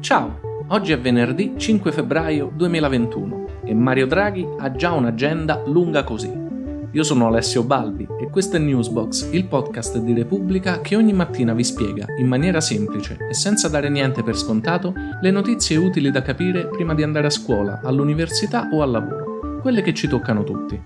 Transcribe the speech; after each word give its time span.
Ciao, 0.00 0.40
oggi 0.68 0.92
è 0.92 0.98
venerdì 0.98 1.52
5 1.58 1.92
febbraio 1.92 2.50
2021 2.54 3.46
e 3.64 3.74
Mario 3.74 4.06
Draghi 4.06 4.46
ha 4.58 4.72
già 4.72 4.92
un'agenda 4.92 5.62
lunga 5.66 6.04
così. 6.04 6.32
Io 6.90 7.02
sono 7.02 7.26
Alessio 7.26 7.64
Balbi 7.64 8.08
e 8.18 8.30
questo 8.30 8.56
è 8.56 8.58
Newsbox, 8.60 9.30
il 9.32 9.44
podcast 9.44 9.98
di 9.98 10.14
Repubblica 10.14 10.80
che 10.80 10.96
ogni 10.96 11.12
mattina 11.12 11.52
vi 11.52 11.62
spiega 11.62 12.06
in 12.18 12.26
maniera 12.26 12.62
semplice 12.62 13.18
e 13.28 13.34
senza 13.34 13.68
dare 13.68 13.90
niente 13.90 14.22
per 14.22 14.38
scontato 14.38 14.94
le 15.20 15.30
notizie 15.30 15.76
utili 15.76 16.10
da 16.10 16.22
capire 16.22 16.66
prima 16.66 16.94
di 16.94 17.02
andare 17.02 17.26
a 17.26 17.30
scuola, 17.30 17.82
all'università 17.84 18.70
o 18.72 18.80
al 18.80 18.90
lavoro, 18.90 19.60
quelle 19.60 19.82
che 19.82 19.92
ci 19.92 20.08
toccano 20.08 20.44
tutti. 20.44 20.80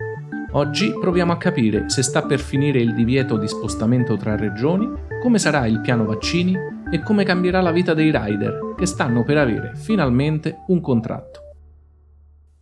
Oggi 0.50 0.92
proviamo 1.00 1.30
a 1.30 1.38
capire 1.38 1.88
se 1.88 2.02
sta 2.02 2.22
per 2.22 2.40
finire 2.40 2.80
il 2.80 2.92
divieto 2.92 3.36
di 3.36 3.46
spostamento 3.46 4.16
tra 4.16 4.34
regioni, 4.34 4.90
come 5.22 5.38
sarà 5.38 5.66
il 5.66 5.80
piano 5.80 6.04
vaccini 6.04 6.56
e 6.90 7.00
come 7.00 7.22
cambierà 7.22 7.60
la 7.60 7.72
vita 7.72 7.94
dei 7.94 8.10
rider 8.10 8.63
che 8.76 8.86
stanno 8.86 9.24
per 9.24 9.38
avere 9.38 9.72
finalmente 9.76 10.64
un 10.68 10.80
contratto. 10.80 11.40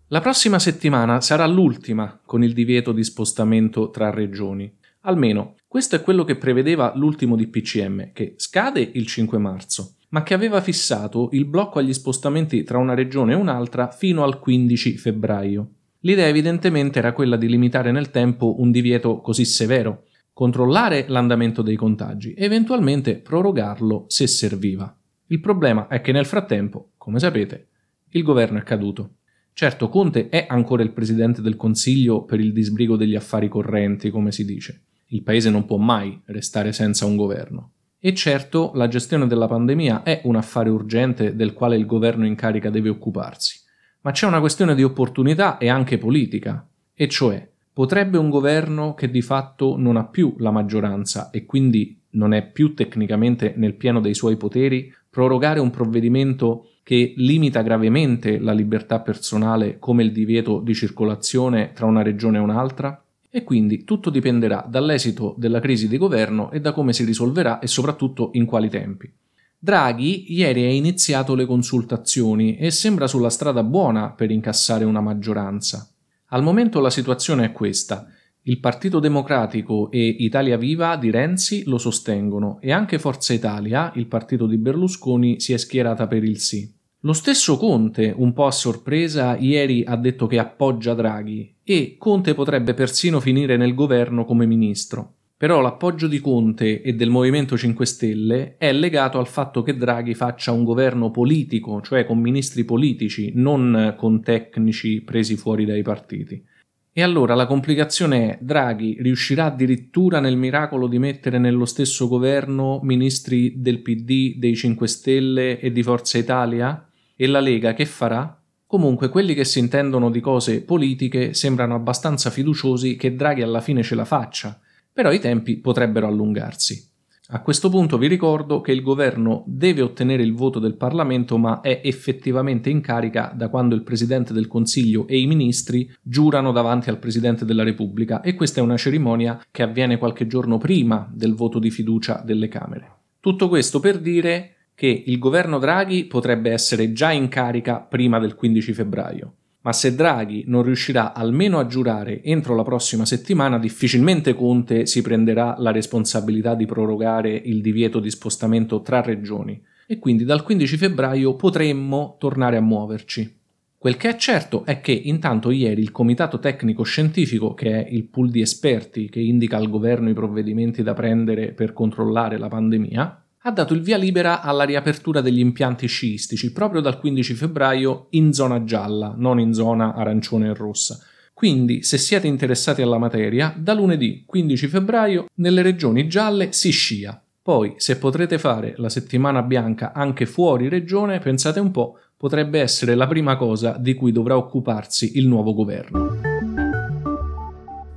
La 0.09 0.21
prossima 0.21 0.59
settimana 0.59 1.21
sarà 1.21 1.47
l'ultima 1.47 2.21
con 2.25 2.45
il 2.45 2.53
divieto 2.53 2.93
di 2.93 3.03
spostamento 3.03 3.91
tra 3.91 4.11
regioni. 4.11 4.71
Almeno 5.03 5.55
questo 5.67 5.97
è 5.97 6.03
quello 6.03 6.25
che 6.25 6.37
prevedeva 6.37 6.93
l'ultimo 6.95 7.35
DPCM, 7.35 8.13
che 8.13 8.35
scade 8.37 8.81
il 8.81 9.07
5 9.07 9.39
marzo, 9.39 9.95
ma 10.11 10.23
che 10.23 10.35
aveva 10.35 10.61
fissato 10.61 11.31
il 11.33 11.47
blocco 11.47 11.79
agli 11.79 11.95
spostamenti 11.95 12.63
tra 12.63 12.77
una 12.77 12.95
regione 12.95 13.33
e 13.33 13.37
un'altra 13.37 13.91
fino 13.91 14.23
al 14.23 14.39
15 14.39 14.99
febbraio. 14.99 15.71
L'idea 16.01 16.27
evidentemente 16.27 16.99
era 16.99 17.13
quella 17.13 17.37
di 17.37 17.49
limitare 17.49 17.91
nel 17.91 18.11
tempo 18.11 18.61
un 18.61 18.71
divieto 18.71 19.21
così 19.21 19.47
severo, 19.47 20.05
controllare 20.35 21.07
l'andamento 21.09 21.63
dei 21.63 21.77
contagi 21.77 22.35
e 22.35 22.45
eventualmente 22.45 23.17
prorogarlo 23.17 24.05
se 24.09 24.27
serviva. 24.27 24.95
Il 25.33 25.41
problema 25.41 25.89
è 25.89 26.01
che 26.03 26.13
nel 26.13 26.27
frattempo, 26.27 26.91
come 26.99 27.19
sapete, 27.19 27.69
il 28.11 28.23
governo 28.23 28.59
è 28.59 28.63
caduto. 28.63 29.15
Certo, 29.55 29.89
Conte 29.89 30.29
è 30.29 30.47
ancora 30.49 30.83
il 30.83 30.93
presidente 30.93 31.41
del 31.41 31.57
Consiglio 31.57 32.25
per 32.25 32.39
il 32.39 32.53
disbrigo 32.53 32.97
degli 32.97 33.17
affari 33.17 33.49
correnti, 33.49 34.11
come 34.11 34.31
si 34.31 34.45
dice. 34.45 34.83
Il 35.07 35.23
paese 35.23 35.51
non 35.51 35.65
può 35.65 35.79
mai 35.79 36.21
restare 36.27 36.73
senza 36.73 37.07
un 37.07 37.17
governo. 37.17 37.71
E 37.99 38.15
certo, 38.15 38.73
la 38.75 38.89
gestione 38.89 39.27
della 39.27 39.47
pandemia 39.47 40.03
è 40.03 40.21
un 40.25 40.37
affare 40.37 40.69
urgente 40.69 41.35
del 41.35 41.55
quale 41.55 41.77
il 41.77 41.87
governo 41.87 42.27
in 42.27 42.35
carica 42.35 42.71
deve 42.71 42.91
occuparsi 42.91 43.61
ma 44.03 44.11
c'è 44.11 44.27
una 44.27 44.41
questione 44.41 44.75
di 44.75 44.83
opportunità 44.83 45.59
e 45.59 45.69
anche 45.69 45.99
politica, 45.99 46.67
e 46.95 47.09
cioè 47.09 47.49
potrebbe 47.73 48.19
un 48.19 48.29
governo 48.29 48.95
che 48.95 49.11
di 49.11 49.23
fatto 49.23 49.77
non 49.79 49.97
ha 49.97 50.05
più 50.05 50.35
la 50.39 50.51
maggioranza 50.51 51.31
e 51.31 51.47
quindi 51.47 52.01
non 52.11 52.35
è 52.35 52.47
più 52.47 52.75
tecnicamente 52.75 53.55
nel 53.57 53.75
pieno 53.75 54.01
dei 54.01 54.15
suoi 54.15 54.37
poteri 54.37 54.93
prorogare 55.13 55.61
un 55.61 55.69
provvedimento 55.69 56.69
che 56.83 57.13
limita 57.19 57.61
gravemente 57.61 58.39
la 58.39 58.53
libertà 58.53 59.01
personale 59.01 59.79
come 59.79 60.03
il 60.03 60.11
divieto 60.11 60.61
di 60.61 60.73
circolazione 60.73 61.73
tra 61.75 61.85
una 61.85 62.01
regione 62.01 62.39
e 62.39 62.41
un'altra? 62.41 63.05
E 63.29 63.45
quindi 63.45 63.85
tutto 63.85 64.09
dipenderà 64.09 64.65
dall'esito 64.67 65.35
della 65.37 65.61
crisi 65.61 65.87
di 65.87 65.99
governo 65.99 66.51
e 66.51 66.61
da 66.61 66.73
come 66.73 66.95
si 66.95 67.05
risolverà 67.05 67.59
e 67.59 67.67
soprattutto 67.67 68.31
in 68.33 68.47
quali 68.47 68.71
tempi. 68.71 69.13
Draghi 69.59 70.33
ieri 70.33 70.65
ha 70.65 70.71
iniziato 70.71 71.35
le 71.35 71.45
consultazioni 71.45 72.57
e 72.57 72.71
sembra 72.71 73.07
sulla 73.07 73.29
strada 73.29 73.63
buona 73.63 74.13
per 74.13 74.31
incassare 74.31 74.85
una 74.87 75.03
maggioranza. 75.03 75.87
Al 76.29 76.43
momento 76.43 76.81
la 76.81 76.89
situazione 76.89 77.45
è 77.45 77.53
questa. 77.53 78.07
Il 78.45 78.59
Partito 78.59 78.99
Democratico 78.99 79.89
e 79.93 80.05
Italia 80.05 80.57
Viva 80.57 80.97
di 80.97 81.13
Renzi 81.13 81.63
lo 81.67 81.79
sostengono 81.79 82.59
e 82.61 82.73
anche 82.73 82.99
Forza 82.99 83.33
Italia, 83.33 83.93
il 83.95 84.07
partito 84.07 84.49
di 84.49 84.57
Berlusconi, 84.57 85.39
si 85.39 85.53
è 85.53 85.57
schierata 85.57 86.09
per 86.09 86.25
il 86.25 86.41
sì. 86.41 86.69
Lo 87.03 87.13
stesso 87.13 87.57
Conte, 87.57 88.13
un 88.17 88.33
po' 88.33 88.47
a 88.47 88.51
sorpresa, 88.51 89.37
ieri 89.37 89.85
ha 89.87 89.95
detto 89.95 90.27
che 90.27 90.41
appoggia 90.41 90.93
Draghi 90.95 91.55
e 91.63 91.95
Conte 91.97 92.35
potrebbe 92.35 92.75
persino 92.75 93.21
finire 93.21 93.57
nel 93.57 93.75
governo 93.75 94.25
come 94.25 94.45
ministro. 94.45 95.15
Però 95.37 95.61
l'appoggio 95.61 96.09
di 96.09 96.19
Conte 96.19 96.83
e 96.83 96.95
del 96.95 97.11
Movimento 97.11 97.57
5 97.57 97.87
Stelle 97.87 98.57
è 98.59 98.73
legato 98.73 99.21
al 99.21 99.29
fatto 99.29 99.63
che 99.63 99.77
Draghi 99.77 100.15
faccia 100.15 100.51
un 100.51 100.65
governo 100.65 101.13
politico, 101.13 101.81
cioè 101.81 102.05
con 102.05 102.19
ministri 102.19 102.65
politici, 102.65 103.31
non 103.37 103.95
con 103.97 104.21
tecnici 104.21 105.01
presi 105.03 105.37
fuori 105.37 105.65
dai 105.65 105.83
partiti. 105.83 106.51
E 106.93 107.03
allora 107.03 107.35
la 107.35 107.47
complicazione 107.47 108.31
è 108.31 108.39
Draghi 108.41 108.99
riuscirà 109.01 109.47
addirittura 109.47 110.21
nel 110.21 110.37
miracolo 110.37 110.87
di 110.87 110.99
mettere 110.99 111.39
nello 111.39 111.65
stesso 111.65 112.07
governo 112.07 112.81
ministri 112.83 113.55
del 113.61 113.81
PD, 113.81 114.37
dei 114.37 114.55
5 114.55 114.87
Stelle 114.87 115.59
e 115.59 115.73
di 115.73 115.83
Forza 115.83 116.19
Italia? 116.19 116.87
E 117.17 117.27
la 117.27 117.41
Lega 117.41 117.73
che 117.73 117.87
farà? 117.87 118.39
Comunque 118.67 119.09
quelli 119.09 119.35
che 119.35 119.45
si 119.45 119.59
intendono 119.59 120.11
di 120.11 120.21
cose 120.21 120.63
politiche 120.63 121.35
sembrano 121.35 121.75
abbastanza 121.75 122.31
fiduciosi 122.31 122.97
che 122.97 123.15
Draghi 123.15 123.43
alla 123.43 123.61
fine 123.61 123.83
ce 123.83 123.95
la 123.95 124.05
faccia 124.05 124.61
però 124.93 125.11
i 125.11 125.21
tempi 125.21 125.57
potrebbero 125.57 126.07
allungarsi. 126.07 126.91
A 127.35 127.41
questo 127.41 127.71
punto 127.71 127.97
vi 127.97 128.09
ricordo 128.09 128.61
che 128.61 128.73
il 128.73 128.83
governo 128.83 129.43
deve 129.47 129.81
ottenere 129.81 130.23
il 130.23 130.35
voto 130.35 130.59
del 130.59 130.75
Parlamento, 130.75 131.39
ma 131.39 131.63
è 131.63 131.81
effettivamente 131.83 132.69
in 132.69 132.83
carica 132.83 133.33
da 133.35 133.49
quando 133.49 133.75
il 133.75 133.83
Presidente 133.83 134.35
del 134.35 134.47
Consiglio 134.47 135.07
e 135.07 135.19
i 135.19 135.27
ministri 135.27 135.91
giurano 136.03 136.53
davanti 136.53 136.91
al 136.91 136.99
Presidente 136.99 137.47
della 137.47 137.63
Repubblica 137.63 138.21
e 138.21 138.35
questa 138.35 138.61
è 138.61 138.63
una 138.63 138.77
cerimonia 138.77 139.43
che 139.51 139.63
avviene 139.63 139.97
qualche 139.97 140.27
giorno 140.27 140.59
prima 140.59 141.11
del 141.11 141.33
voto 141.33 141.59
di 141.59 141.71
fiducia 141.71 142.21
delle 142.23 142.49
Camere. 142.49 142.97
Tutto 143.19 143.49
questo 143.49 143.81
per 143.81 143.99
dire 143.99 144.57
che 144.75 145.05
il 145.07 145.19
governo 145.19 145.59
Draghi 145.59 146.05
potrebbe 146.05 146.51
essere 146.51 146.93
già 146.93 147.13
in 147.13 147.29
carica 147.29 147.79
prima 147.79 148.19
del 148.19 148.35
15 148.35 148.75
febbraio 148.75 149.35
ma 149.63 149.73
se 149.73 149.95
Draghi 149.95 150.45
non 150.47 150.63
riuscirà 150.63 151.13
almeno 151.13 151.59
a 151.59 151.67
giurare 151.67 152.23
entro 152.23 152.55
la 152.55 152.63
prossima 152.63 153.05
settimana, 153.05 153.59
difficilmente 153.59 154.35
Conte 154.35 154.87
si 154.87 155.03
prenderà 155.03 155.55
la 155.59 155.71
responsabilità 155.71 156.55
di 156.55 156.67
prorogare 156.67 157.31
il 157.33 157.61
divieto 157.61 158.01
di 158.01 158.11
spostamento 158.11 158.83
tra 158.83 159.01
regioni 159.01 159.61
e 159.87 159.99
quindi 159.99 160.25
dal 160.25 160.43
15 160.43 160.77
febbraio 160.77 161.35
potremmo 161.35 162.17
tornare 162.19 162.57
a 162.57 162.61
muoverci. 162.61 163.41
Quel 163.83 163.97
che 163.97 164.11
è 164.11 164.17
certo 164.17 164.65
è 164.65 164.81
che 164.81 164.93
intanto 164.93 165.51
ieri 165.51 165.83
il 165.83 165.91
Comitato 165.91 166.39
Tecnico 166.39 166.85
Scientifico, 166.85 167.53
che 167.53 167.85
è 167.85 167.89
il 167.91 168.05
pool 168.05 168.31
di 168.31 168.41
esperti 168.41 169.09
che 169.09 169.19
indica 169.19 169.57
al 169.57 169.69
governo 169.69 170.09
i 170.09 170.15
provvedimenti 170.15 170.85
da 170.85 170.95
prendere 170.95 171.49
per 171.49 171.73
controllare 171.73 172.39
la 172.39 172.47
pandemia, 172.47 173.22
ha 173.45 173.51
dato 173.51 173.75
il 173.75 173.81
via 173.81 173.97
libera 173.97 174.41
alla 174.41 174.63
riapertura 174.63 175.21
degli 175.21 175.41
impianti 175.41 175.87
sciistici 175.87 176.53
proprio 176.53 176.81
dal 176.81 177.01
15 177.01 177.35
febbraio 177.35 178.07
in 178.11 178.33
zona 178.33 178.63
gialla, 178.65 179.15
non 179.17 179.41
in 179.41 179.53
zona 179.53 179.95
arancione 179.95 180.49
e 180.49 180.55
rossa. 180.55 181.01
Quindi, 181.35 181.83
se 181.83 181.99
siete 181.99 182.29
interessati 182.29 182.83
alla 182.83 182.99
materia, 182.99 183.53
da 183.57 183.75
lunedì 183.75 184.23
15 184.25 184.67
febbraio 184.69 185.27
nelle 185.37 185.63
regioni 185.63 186.07
gialle 186.07 186.53
si 186.53 186.71
scia. 186.71 187.21
Poi, 187.43 187.75
se 187.79 187.99
potrete 187.99 188.39
fare 188.39 188.75
la 188.77 188.89
settimana 188.89 189.43
bianca 189.43 189.93
anche 189.93 190.25
fuori 190.25 190.69
regione, 190.69 191.19
pensate 191.19 191.59
un 191.59 191.73
po', 191.73 191.99
potrebbe 192.17 192.61
essere 192.61 192.95
la 192.95 193.09
prima 193.09 193.35
cosa 193.37 193.77
di 193.77 193.95
cui 193.95 194.13
dovrà 194.13 194.37
occuparsi 194.37 195.19
il 195.19 195.27
nuovo 195.27 195.53
governo. 195.53 196.32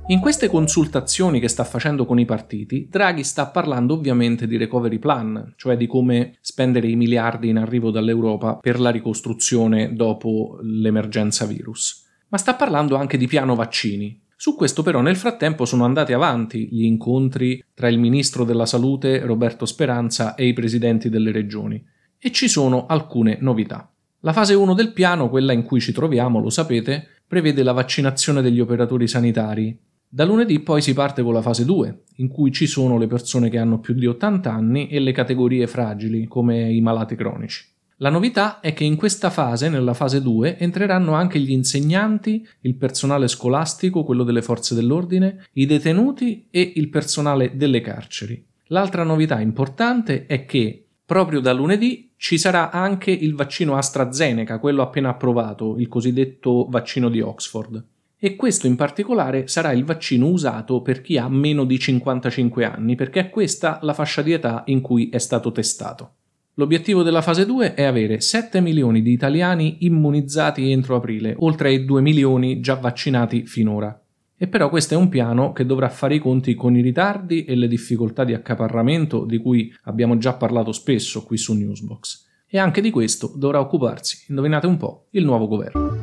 In 0.08 0.20
queste 0.20 0.48
consultazioni 0.48 1.40
che 1.40 1.48
sta 1.48 1.64
facendo 1.64 2.06
con 2.06 2.20
i 2.20 2.24
partiti, 2.24 2.86
Draghi 2.88 3.24
sta 3.24 3.48
parlando 3.48 3.94
ovviamente 3.94 4.46
di 4.46 4.56
recovery 4.56 5.00
plan, 5.00 5.54
cioè 5.56 5.76
di 5.76 5.88
come 5.88 6.36
spendere 6.42 6.86
i 6.86 6.94
miliardi 6.94 7.48
in 7.48 7.56
arrivo 7.56 7.90
dall'Europa 7.90 8.54
per 8.54 8.78
la 8.78 8.90
ricostruzione 8.90 9.94
dopo 9.94 10.60
l'emergenza 10.62 11.44
virus. 11.44 12.04
Ma 12.28 12.38
sta 12.38 12.54
parlando 12.54 12.94
anche 12.94 13.16
di 13.18 13.26
piano 13.26 13.56
vaccini. 13.56 14.22
Su 14.36 14.54
questo 14.54 14.84
però 14.84 15.00
nel 15.00 15.16
frattempo 15.16 15.64
sono 15.64 15.84
andati 15.84 16.12
avanti 16.12 16.68
gli 16.70 16.84
incontri 16.84 17.64
tra 17.74 17.88
il 17.88 17.98
ministro 17.98 18.44
della 18.44 18.66
Salute 18.66 19.18
Roberto 19.24 19.66
Speranza 19.66 20.36
e 20.36 20.46
i 20.46 20.52
presidenti 20.52 21.08
delle 21.08 21.32
regioni 21.32 21.84
e 22.16 22.30
ci 22.30 22.46
sono 22.46 22.86
alcune 22.86 23.38
novità. 23.40 23.90
La 24.20 24.32
fase 24.32 24.54
1 24.54 24.72
del 24.72 24.92
piano, 24.92 25.28
quella 25.28 25.52
in 25.52 25.64
cui 25.64 25.80
ci 25.80 25.90
troviamo, 25.90 26.40
lo 26.40 26.50
sapete, 26.50 27.08
prevede 27.26 27.64
la 27.64 27.72
vaccinazione 27.72 28.40
degli 28.40 28.60
operatori 28.60 29.08
sanitari 29.08 29.76
da 30.16 30.24
lunedì 30.24 30.60
poi 30.60 30.80
si 30.80 30.94
parte 30.94 31.22
con 31.22 31.34
la 31.34 31.42
fase 31.42 31.66
2, 31.66 32.04
in 32.16 32.28
cui 32.28 32.50
ci 32.50 32.66
sono 32.66 32.96
le 32.96 33.06
persone 33.06 33.50
che 33.50 33.58
hanno 33.58 33.80
più 33.80 33.92
di 33.92 34.06
80 34.06 34.50
anni 34.50 34.88
e 34.88 34.98
le 34.98 35.12
categorie 35.12 35.66
fragili, 35.66 36.26
come 36.26 36.72
i 36.72 36.80
malati 36.80 37.14
cronici. 37.16 37.66
La 37.98 38.08
novità 38.08 38.60
è 38.60 38.72
che 38.72 38.84
in 38.84 38.96
questa 38.96 39.28
fase, 39.28 39.68
nella 39.68 39.92
fase 39.92 40.22
2, 40.22 40.56
entreranno 40.56 41.12
anche 41.12 41.38
gli 41.38 41.50
insegnanti, 41.50 42.48
il 42.62 42.76
personale 42.76 43.28
scolastico, 43.28 44.04
quello 44.04 44.24
delle 44.24 44.40
forze 44.40 44.74
dell'ordine, 44.74 45.48
i 45.52 45.66
detenuti 45.66 46.46
e 46.50 46.72
il 46.76 46.88
personale 46.88 47.54
delle 47.54 47.82
carceri. 47.82 48.42
L'altra 48.68 49.02
novità 49.02 49.38
importante 49.38 50.24
è 50.24 50.46
che 50.46 50.86
proprio 51.04 51.40
da 51.40 51.52
lunedì 51.52 52.12
ci 52.16 52.38
sarà 52.38 52.70
anche 52.70 53.10
il 53.10 53.34
vaccino 53.34 53.76
AstraZeneca, 53.76 54.60
quello 54.60 54.80
appena 54.80 55.10
approvato, 55.10 55.76
il 55.76 55.88
cosiddetto 55.88 56.68
vaccino 56.70 57.10
di 57.10 57.20
Oxford 57.20 57.84
e 58.18 58.34
questo 58.34 58.66
in 58.66 58.76
particolare 58.76 59.46
sarà 59.46 59.72
il 59.72 59.84
vaccino 59.84 60.28
usato 60.28 60.80
per 60.80 61.02
chi 61.02 61.18
ha 61.18 61.28
meno 61.28 61.64
di 61.64 61.78
55 61.78 62.64
anni, 62.64 62.94
perché 62.94 63.20
è 63.20 63.30
questa 63.30 63.78
la 63.82 63.92
fascia 63.92 64.22
di 64.22 64.32
età 64.32 64.62
in 64.66 64.80
cui 64.80 65.08
è 65.10 65.18
stato 65.18 65.52
testato. 65.52 66.12
L'obiettivo 66.54 67.02
della 67.02 67.20
fase 67.20 67.44
2 67.44 67.74
è 67.74 67.82
avere 67.82 68.20
7 68.20 68.62
milioni 68.62 69.02
di 69.02 69.12
italiani 69.12 69.76
immunizzati 69.80 70.70
entro 70.70 70.96
aprile, 70.96 71.34
oltre 71.40 71.68
ai 71.68 71.84
2 71.84 72.00
milioni 72.00 72.60
già 72.60 72.76
vaccinati 72.76 73.44
finora. 73.44 74.00
E 74.38 74.48
però 74.48 74.70
questo 74.70 74.94
è 74.94 74.96
un 74.96 75.10
piano 75.10 75.52
che 75.52 75.66
dovrà 75.66 75.90
fare 75.90 76.14
i 76.14 76.18
conti 76.18 76.54
con 76.54 76.74
i 76.74 76.80
ritardi 76.80 77.44
e 77.44 77.54
le 77.54 77.68
difficoltà 77.68 78.24
di 78.24 78.32
accaparramento 78.32 79.26
di 79.26 79.36
cui 79.36 79.70
abbiamo 79.84 80.16
già 80.16 80.32
parlato 80.34 80.72
spesso 80.72 81.24
qui 81.24 81.36
su 81.36 81.52
Newsbox. 81.52 82.24
E 82.48 82.58
anche 82.58 82.80
di 82.80 82.90
questo 82.90 83.34
dovrà 83.36 83.60
occuparsi, 83.60 84.24
indovinate 84.28 84.66
un 84.66 84.78
po', 84.78 85.08
il 85.10 85.24
nuovo 85.24 85.46
governo. 85.46 85.95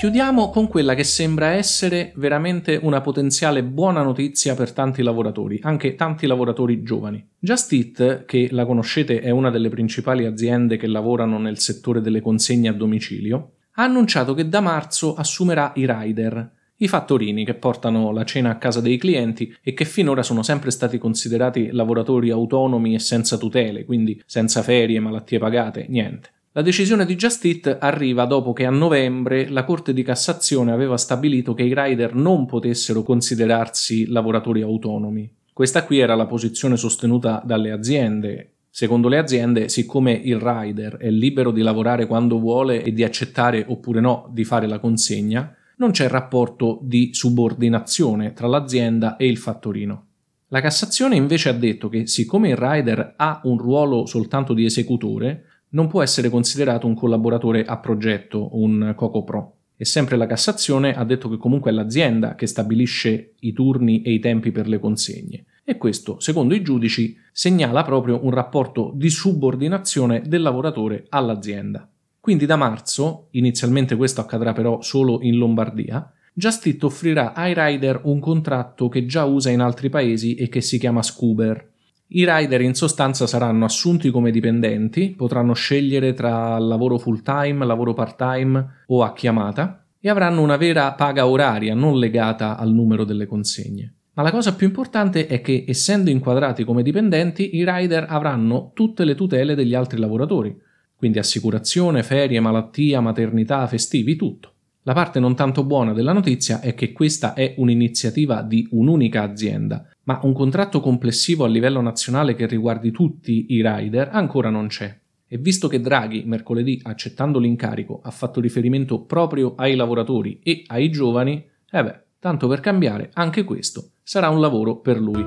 Chiudiamo 0.00 0.48
con 0.48 0.66
quella 0.66 0.94
che 0.94 1.04
sembra 1.04 1.48
essere 1.48 2.12
veramente 2.16 2.80
una 2.82 3.02
potenziale 3.02 3.62
buona 3.62 4.02
notizia 4.02 4.54
per 4.54 4.72
tanti 4.72 5.02
lavoratori, 5.02 5.60
anche 5.62 5.94
tanti 5.94 6.26
lavoratori 6.26 6.82
giovani. 6.82 7.22
Just 7.38 7.70
Eat, 7.74 8.24
che 8.24 8.48
la 8.50 8.64
conoscete 8.64 9.20
è 9.20 9.28
una 9.28 9.50
delle 9.50 9.68
principali 9.68 10.24
aziende 10.24 10.78
che 10.78 10.86
lavorano 10.86 11.36
nel 11.36 11.58
settore 11.58 12.00
delle 12.00 12.22
consegne 12.22 12.70
a 12.70 12.72
domicilio, 12.72 13.56
ha 13.72 13.82
annunciato 13.82 14.32
che 14.32 14.48
da 14.48 14.62
marzo 14.62 15.12
assumerà 15.16 15.72
i 15.74 15.84
rider, 15.86 16.50
i 16.76 16.88
fattorini 16.88 17.44
che 17.44 17.52
portano 17.52 18.10
la 18.10 18.24
cena 18.24 18.48
a 18.48 18.56
casa 18.56 18.80
dei 18.80 18.96
clienti 18.96 19.54
e 19.62 19.74
che 19.74 19.84
finora 19.84 20.22
sono 20.22 20.42
sempre 20.42 20.70
stati 20.70 20.96
considerati 20.96 21.72
lavoratori 21.72 22.30
autonomi 22.30 22.94
e 22.94 23.00
senza 23.00 23.36
tutele, 23.36 23.84
quindi 23.84 24.18
senza 24.24 24.62
ferie, 24.62 24.98
malattie 24.98 25.38
pagate, 25.38 25.84
niente. 25.90 26.30
La 26.52 26.62
decisione 26.62 27.06
di 27.06 27.14
Just 27.14 27.44
Eat 27.44 27.76
arriva 27.78 28.24
dopo 28.24 28.52
che 28.52 28.64
a 28.64 28.70
novembre 28.70 29.48
la 29.48 29.62
Corte 29.62 29.92
di 29.92 30.02
Cassazione 30.02 30.72
aveva 30.72 30.96
stabilito 30.96 31.54
che 31.54 31.62
i 31.62 31.72
rider 31.72 32.16
non 32.16 32.44
potessero 32.46 33.04
considerarsi 33.04 34.08
lavoratori 34.08 34.60
autonomi. 34.60 35.32
Questa 35.52 35.84
qui 35.84 36.00
era 36.00 36.16
la 36.16 36.26
posizione 36.26 36.76
sostenuta 36.76 37.40
dalle 37.44 37.70
aziende. 37.70 38.54
Secondo 38.68 39.06
le 39.06 39.18
aziende, 39.18 39.68
siccome 39.68 40.10
il 40.12 40.40
rider 40.40 40.96
è 40.96 41.08
libero 41.08 41.52
di 41.52 41.62
lavorare 41.62 42.08
quando 42.08 42.40
vuole 42.40 42.82
e 42.82 42.92
di 42.92 43.04
accettare 43.04 43.64
oppure 43.68 44.00
no 44.00 44.28
di 44.32 44.42
fare 44.42 44.66
la 44.66 44.80
consegna, 44.80 45.54
non 45.76 45.92
c'è 45.92 46.08
rapporto 46.08 46.80
di 46.82 47.10
subordinazione 47.12 48.32
tra 48.32 48.48
l'azienda 48.48 49.14
e 49.14 49.28
il 49.28 49.38
fattorino. 49.38 50.06
La 50.48 50.60
Cassazione 50.60 51.14
invece 51.14 51.48
ha 51.48 51.52
detto 51.52 51.88
che 51.88 52.08
siccome 52.08 52.48
il 52.48 52.56
rider 52.56 53.14
ha 53.16 53.40
un 53.44 53.56
ruolo 53.56 54.04
soltanto 54.06 54.52
di 54.52 54.64
esecutore, 54.64 55.44
non 55.70 55.88
può 55.88 56.02
essere 56.02 56.30
considerato 56.30 56.86
un 56.86 56.94
collaboratore 56.94 57.64
a 57.64 57.78
progetto, 57.78 58.50
un 58.58 58.92
Coco 58.96 59.22
Pro. 59.24 59.54
E 59.76 59.84
sempre 59.84 60.16
la 60.16 60.26
Cassazione 60.26 60.94
ha 60.94 61.04
detto 61.04 61.28
che 61.28 61.38
comunque 61.38 61.70
è 61.70 61.74
l'azienda 61.74 62.34
che 62.34 62.46
stabilisce 62.46 63.34
i 63.40 63.52
turni 63.52 64.02
e 64.02 64.12
i 64.12 64.18
tempi 64.18 64.50
per 64.50 64.68
le 64.68 64.78
consegne. 64.78 65.44
E 65.64 65.76
questo, 65.78 66.20
secondo 66.20 66.54
i 66.54 66.62
giudici, 66.62 67.16
segnala 67.32 67.82
proprio 67.82 68.24
un 68.24 68.30
rapporto 68.30 68.92
di 68.94 69.08
subordinazione 69.08 70.22
del 70.26 70.42
lavoratore 70.42 71.06
all'azienda. 71.08 71.88
Quindi 72.20 72.44
da 72.44 72.56
marzo, 72.56 73.28
inizialmente 73.30 73.96
questo 73.96 74.20
accadrà 74.20 74.52
però 74.52 74.82
solo 74.82 75.20
in 75.22 75.36
Lombardia, 75.36 76.12
Justit 76.32 76.82
offrirà 76.84 77.32
ai 77.34 77.54
rider 77.56 78.00
un 78.04 78.20
contratto 78.20 78.88
che 78.88 79.06
già 79.06 79.24
usa 79.24 79.50
in 79.50 79.60
altri 79.60 79.88
paesi 79.88 80.34
e 80.34 80.48
che 80.48 80.60
si 80.60 80.78
chiama 80.78 81.02
Scuber, 81.02 81.69
i 82.12 82.24
rider 82.26 82.60
in 82.60 82.74
sostanza 82.74 83.26
saranno 83.26 83.64
assunti 83.64 84.10
come 84.10 84.30
dipendenti, 84.30 85.14
potranno 85.16 85.52
scegliere 85.52 86.12
tra 86.12 86.58
lavoro 86.58 86.98
full 86.98 87.22
time, 87.22 87.64
lavoro 87.64 87.94
part 87.94 88.16
time 88.16 88.84
o 88.86 89.02
a 89.02 89.12
chiamata 89.12 89.84
e 90.00 90.08
avranno 90.08 90.42
una 90.42 90.56
vera 90.56 90.92
paga 90.94 91.26
oraria 91.26 91.74
non 91.74 91.98
legata 91.98 92.56
al 92.56 92.72
numero 92.72 93.04
delle 93.04 93.26
consegne. 93.26 93.94
Ma 94.14 94.22
la 94.22 94.32
cosa 94.32 94.54
più 94.54 94.66
importante 94.66 95.26
è 95.28 95.40
che, 95.40 95.64
essendo 95.68 96.10
inquadrati 96.10 96.64
come 96.64 96.82
dipendenti, 96.82 97.56
i 97.56 97.64
rider 97.64 98.06
avranno 98.08 98.72
tutte 98.74 99.04
le 99.04 99.14
tutele 99.14 99.54
degli 99.54 99.74
altri 99.74 100.00
lavoratori, 100.00 100.56
quindi 100.96 101.18
assicurazione, 101.18 102.02
ferie, 102.02 102.40
malattia, 102.40 103.00
maternità, 103.00 103.66
festivi, 103.68 104.16
tutto. 104.16 104.52
La 104.82 104.94
parte 104.94 105.20
non 105.20 105.36
tanto 105.36 105.62
buona 105.62 105.92
della 105.92 106.12
notizia 106.12 106.60
è 106.60 106.74
che 106.74 106.90
questa 106.92 107.34
è 107.34 107.54
un'iniziativa 107.58 108.42
di 108.42 108.66
un'unica 108.72 109.22
azienda, 109.22 109.86
ma 110.10 110.18
un 110.24 110.32
contratto 110.32 110.80
complessivo 110.80 111.44
a 111.44 111.48
livello 111.48 111.80
nazionale 111.80 112.34
che 112.34 112.46
riguardi 112.46 112.90
tutti 112.90 113.46
i 113.50 113.62
rider 113.64 114.08
ancora 114.10 114.50
non 114.50 114.66
c'è. 114.66 114.98
E 115.28 115.38
visto 115.38 115.68
che 115.68 115.80
Draghi 115.80 116.24
mercoledì, 116.26 116.80
accettando 116.82 117.38
l'incarico, 117.38 118.00
ha 118.02 118.10
fatto 118.10 118.40
riferimento 118.40 119.04
proprio 119.04 119.54
ai 119.54 119.76
lavoratori 119.76 120.40
e 120.42 120.64
ai 120.66 120.90
giovani, 120.90 121.46
eh 121.70 121.84
beh, 121.84 122.00
tanto 122.18 122.48
per 122.48 122.58
cambiare, 122.58 123.10
anche 123.12 123.44
questo 123.44 123.90
sarà 124.02 124.28
un 124.30 124.40
lavoro 124.40 124.78
per 124.78 124.98
lui. 124.98 125.24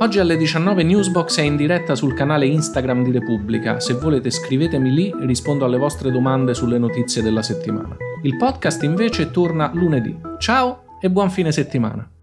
Oggi 0.00 0.18
alle 0.18 0.36
19 0.36 0.82
Newsbox 0.82 1.38
è 1.38 1.42
in 1.42 1.56
diretta 1.56 1.94
sul 1.94 2.12
canale 2.12 2.44
Instagram 2.44 3.02
di 3.02 3.10
Repubblica. 3.10 3.80
Se 3.80 3.94
volete 3.94 4.28
scrivetemi 4.28 4.92
lì 4.92 5.14
rispondo 5.20 5.64
alle 5.64 5.78
vostre 5.78 6.10
domande 6.10 6.52
sulle 6.52 6.76
notizie 6.76 7.22
della 7.22 7.42
settimana. 7.42 7.96
Il 8.22 8.36
podcast 8.36 8.82
invece 8.82 9.30
torna 9.30 9.70
lunedì. 9.72 10.14
Ciao 10.36 10.98
e 11.00 11.10
buon 11.10 11.30
fine 11.30 11.52
settimana. 11.52 12.17